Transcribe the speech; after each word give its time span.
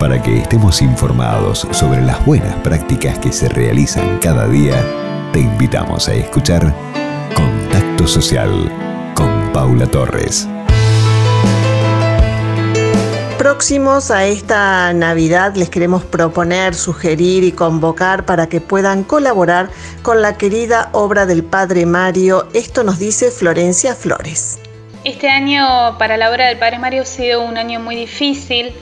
Para 0.00 0.22
que 0.22 0.38
estemos 0.38 0.80
informados 0.80 1.68
sobre 1.72 2.00
las 2.00 2.24
buenas 2.24 2.54
prácticas 2.62 3.18
que 3.18 3.30
se 3.30 3.50
realizan 3.50 4.18
cada 4.18 4.48
día, 4.48 4.82
te 5.30 5.40
invitamos 5.40 6.08
a 6.08 6.14
escuchar 6.14 6.74
Contacto 7.34 8.06
Social 8.06 8.50
con 9.14 9.52
Paula 9.52 9.86
Torres. 9.86 10.48
Próximos 13.36 14.10
a 14.10 14.24
esta 14.24 14.90
Navidad 14.94 15.54
les 15.54 15.68
queremos 15.68 16.02
proponer, 16.02 16.74
sugerir 16.74 17.44
y 17.44 17.52
convocar 17.52 18.24
para 18.24 18.48
que 18.48 18.62
puedan 18.62 19.04
colaborar 19.04 19.68
con 20.00 20.22
la 20.22 20.38
querida 20.38 20.88
obra 20.92 21.26
del 21.26 21.44
Padre 21.44 21.84
Mario. 21.84 22.48
Esto 22.54 22.84
nos 22.84 22.98
dice 22.98 23.30
Florencia 23.30 23.94
Flores. 23.94 24.60
Este 25.04 25.28
año 25.28 25.98
para 25.98 26.16
la 26.16 26.30
obra 26.30 26.46
del 26.46 26.58
Padre 26.58 26.78
Mario 26.78 27.02
ha 27.02 27.06
sido 27.06 27.44
un 27.44 27.58
año 27.58 27.80
muy 27.80 27.96
difícil 27.96 28.72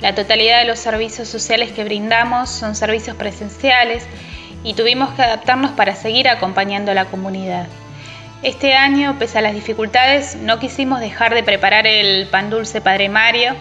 la 0.00 0.14
totalidad 0.14 0.60
de 0.60 0.66
los 0.66 0.78
servicios 0.78 1.28
sociales 1.28 1.72
que 1.72 1.84
brindamos 1.84 2.50
son 2.50 2.74
servicios 2.74 3.16
presenciales 3.16 4.06
y 4.62 4.74
tuvimos 4.74 5.14
que 5.14 5.22
adaptarnos 5.22 5.70
para 5.72 5.94
seguir 5.94 6.28
acompañando 6.28 6.90
a 6.90 6.94
la 6.94 7.06
comunidad. 7.06 7.66
Este 8.42 8.74
año, 8.74 9.16
pese 9.18 9.38
a 9.38 9.40
las 9.40 9.54
dificultades, 9.54 10.36
no 10.36 10.58
quisimos 10.58 11.00
dejar 11.00 11.34
de 11.34 11.42
preparar 11.42 11.86
el 11.86 12.26
pan 12.28 12.50
dulce 12.50 12.80
Padre 12.80 13.08
Mario, 13.08 13.54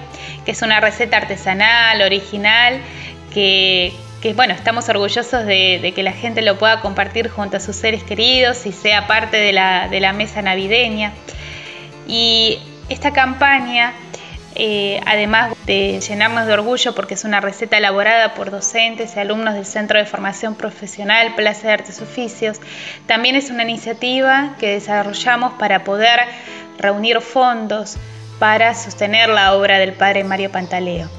que 0.43 0.51
es 0.51 0.61
una 0.61 0.81
receta 0.81 1.17
artesanal, 1.17 2.01
original, 2.01 2.81
que, 3.33 3.93
bueno, 4.35 4.53
estamos 4.53 4.89
orgullosos 4.89 5.45
de, 5.45 5.93
que 5.95 6.03
la 6.03 6.11
gente 6.11 6.41
lo 6.41 6.57
pueda 6.57 6.81
compartir 6.81 7.29
junto 7.29 7.57
a 7.57 7.59
sus 7.59 7.75
seres 7.75 8.03
queridos 8.03 8.65
y 8.65 8.73
sea 8.73 9.07
parte 9.07 9.37
de 9.37 9.53
la 9.53 10.13
mesa 10.13 10.41
navideña. 10.41 11.13
Y 12.07 12.59
esta 12.89 13.11
campaña 13.11 13.93
eh, 14.55 15.01
además 15.05 15.53
de 15.65 15.99
llenarnos 15.99 16.47
de 16.47 16.53
orgullo 16.53 16.95
porque 16.95 17.15
es 17.15 17.25
una 17.25 17.41
receta 17.41 17.77
elaborada 17.77 18.33
por 18.33 18.51
docentes 18.51 19.15
y 19.15 19.19
alumnos 19.19 19.53
del 19.53 19.65
Centro 19.65 19.99
de 19.99 20.05
Formación 20.05 20.55
Profesional 20.55 21.35
Plaza 21.35 21.67
de 21.67 21.73
Artes 21.73 22.01
Oficios, 22.01 22.61
también 23.05 23.35
es 23.35 23.49
una 23.49 23.63
iniciativa 23.63 24.55
que 24.57 24.71
desarrollamos 24.71 25.53
para 25.53 25.83
poder 25.83 26.21
reunir 26.77 27.19
fondos 27.19 27.97
para 28.39 28.73
sostener 28.75 29.29
la 29.29 29.53
obra 29.55 29.77
del 29.77 29.93
padre 29.93 30.23
Mario 30.23 30.51
Pantaleo. 30.51 31.09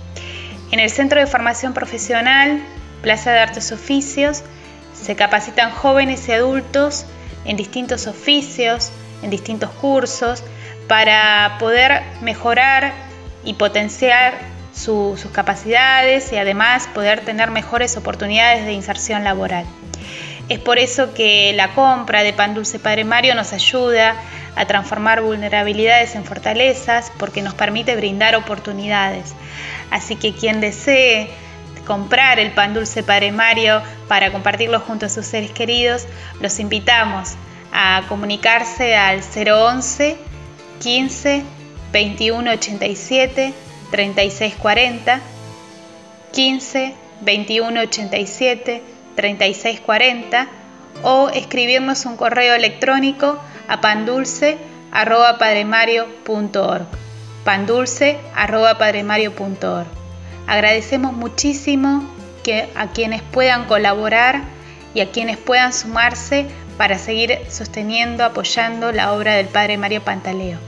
En 0.71 0.81
el 0.81 0.91
Centro 0.91 1.21
de 1.21 1.27
Formación 1.27 1.75
Profesional 1.75 2.63
Plaza 3.03 3.33
de 3.33 3.41
Artes 3.41 3.71
Oficios 3.71 4.43
se 4.95 5.15
capacitan 5.15 5.71
jóvenes 5.71 6.27
y 6.29 6.33
adultos 6.33 7.05
en 7.45 7.57
distintos 7.57 8.07
oficios, 8.07 8.93
en 9.23 9.31
distintos 9.31 9.71
cursos, 9.71 10.43
para 10.89 11.57
poder 11.59 12.03
mejorar 12.23 13.06
y 13.47 13.55
potenciar 13.55 14.35
sus 14.75 15.25
capacidades 15.33 16.31
y 16.33 16.37
además 16.37 16.87
poder 16.93 17.21
tener 17.21 17.51
mejores 17.51 17.97
oportunidades 17.97 18.67
de 18.67 18.73
inserción 18.73 19.25
laboral. 19.25 19.65
Es 20.51 20.59
por 20.59 20.79
eso 20.79 21.15
que 21.15 21.53
la 21.55 21.75
compra 21.75 22.23
de 22.23 22.33
Pan 22.33 22.55
Dulce 22.55 22.79
Padre 22.79 23.05
Mario 23.05 23.35
nos 23.35 23.53
ayuda 23.53 24.15
a 24.55 24.67
transformar 24.67 25.23
vulnerabilidades 25.23 26.15
en 26.15 26.25
fortalezas 26.25 27.11
porque 27.19 27.43
nos 27.43 27.55
permite 27.55 27.97
brindar 27.97 28.37
oportunidades. 28.37 29.35
Así 29.91 30.17
que 30.17 30.35
quien 30.35 30.61
desee 30.61 31.31
comprar 31.87 32.39
el 32.39 32.51
Pan 32.53 32.75
Dulce 32.75 33.03
Padre 33.03 33.33
Mario 33.33 33.81
para 34.09 34.31
compartirlo 34.31 34.81
junto 34.81 35.07
a 35.07 35.09
sus 35.09 35.27
seres 35.27 35.51
queridos, 35.53 36.07
los 36.41 36.61
invitamos 36.61 37.35
a 37.73 38.03
comunicarse 38.09 38.97
al 38.97 39.23
011 39.23 40.17
15 40.81 41.43
2187 41.93 43.55
3640 43.91 45.21
15 46.33 46.95
2187 47.21 48.83
3640 49.15 50.49
o 51.03 51.29
escribirnos 51.31 52.05
un 52.07 52.17
correo 52.17 52.55
electrónico 52.55 53.39
a 53.69 53.81
pandulce 53.81 54.59
arroba 54.93 55.39
padremario.org 55.39 56.87
pandulce 57.45 58.19
arroba 58.35 58.79
padremario.org 58.79 59.87
Agradecemos 60.47 61.13
muchísimo 61.13 62.05
que 62.45 62.69
a 62.77 62.89
quienes 62.89 63.23
puedan 63.23 63.65
colaborar 63.65 64.43
y 64.95 65.01
a 65.01 65.11
quienes 65.11 65.37
puedan 65.37 65.73
sumarse 65.73 66.47
para 66.79 66.99
seguir 66.99 67.39
sosteniendo, 67.49 68.25
apoyando 68.25 68.93
la 68.93 69.13
obra 69.13 69.35
del 69.35 69.47
Padre 69.47 69.77
Mario 69.77 70.03
Pantaleo. 70.03 70.59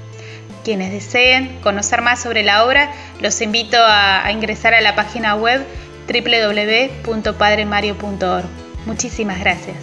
Quienes 0.64 0.92
deseen 0.92 1.60
conocer 1.62 2.02
más 2.02 2.20
sobre 2.20 2.42
la 2.42 2.64
obra, 2.64 2.92
los 3.20 3.40
invito 3.40 3.78
a, 3.80 4.30
ingresar 4.30 4.74
a 4.74 4.80
la 4.80 4.94
página 4.94 5.34
web 5.34 5.64
www.padremario.org. 6.06 8.44
Muchísimas 8.86 9.40
gracias. 9.40 9.76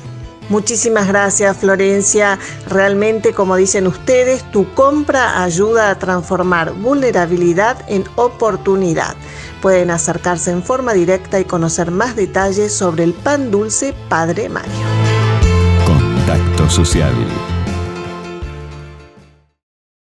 Muchísimas 0.50 1.08
gracias 1.08 1.58
Florencia. 1.58 2.38
Realmente, 2.68 3.34
como 3.34 3.56
dicen 3.56 3.88
ustedes, 3.88 4.44
tu 4.52 4.72
compra 4.75 5.44
ayuda 5.44 5.90
a 5.90 5.97
transformar 5.97 6.74
vulnerabilidad 6.74 7.84
en 7.88 8.03
oportunidad. 8.16 9.16
Pueden 9.62 9.90
acercarse 9.90 10.52
en 10.52 10.62
forma 10.62 10.94
directa 10.94 11.40
y 11.40 11.46
conocer 11.46 11.90
más 11.90 12.16
detalles 12.16 12.72
sobre 12.74 13.03
el 13.03 13.13
pan 13.13 13.50
dulce 13.50 13.96
Padre 14.07 14.50
Mario. 14.50 14.72
Contacto 15.86 16.69
social 16.69 17.13